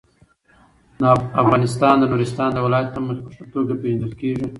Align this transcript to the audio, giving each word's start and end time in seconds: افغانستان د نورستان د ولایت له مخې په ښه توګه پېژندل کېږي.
افغانستان 1.43 1.95
د 1.99 2.03
نورستان 2.11 2.49
د 2.53 2.57
ولایت 2.65 2.89
له 2.93 3.01
مخې 3.05 3.21
په 3.25 3.31
ښه 3.35 3.43
توګه 3.53 3.73
پېژندل 3.81 4.13
کېږي. 4.21 4.47